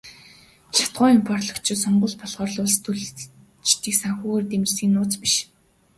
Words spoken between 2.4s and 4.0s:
л улстөрчдийг